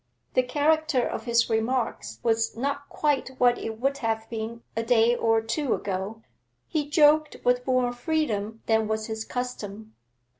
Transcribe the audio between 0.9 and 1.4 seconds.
of